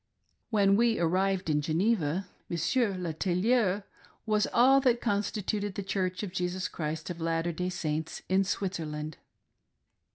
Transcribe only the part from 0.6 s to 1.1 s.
we